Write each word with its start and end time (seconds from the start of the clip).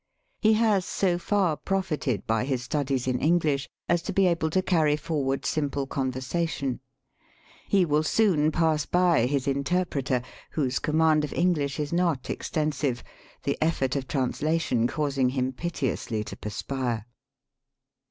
He 0.39 0.53
has 0.53 0.83
so 0.83 1.19
far 1.19 1.55
profited 1.55 2.25
by 2.25 2.43
his 2.45 2.63
studies 2.63 3.05
in 3.07 3.19
English 3.19 3.69
as 3.87 4.01
to 4.01 4.11
be 4.11 4.25
able 4.25 4.49
to 4.49 4.63
carry 4.63 4.97
forward 4.97 5.45
simple 5.45 5.85
conversation. 5.85 6.79
He 7.67 7.85
will 7.85 8.01
soon 8.01 8.51
pass 8.51 8.87
by 8.87 9.27
his 9.27 9.47
interpreter, 9.47 10.23
whose 10.49 10.79
command 10.79 11.23
of 11.23 11.33
English 11.33 11.79
is 11.79 11.93
not 11.93 12.31
extensive, 12.31 13.03
the 13.43 13.55
eflFort 13.61 13.95
of 13.95 14.07
trans 14.07 14.41
lation 14.41 14.89
causing 14.89 15.29
him 15.29 15.53
piteously 15.53 16.23
to 16.23 16.35
perspire. 16.35 17.05